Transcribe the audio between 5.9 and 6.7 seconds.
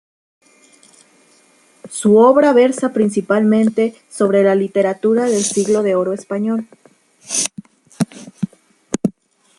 Oro español.